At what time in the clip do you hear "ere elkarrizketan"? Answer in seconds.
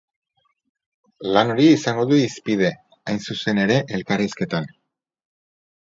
3.69-4.71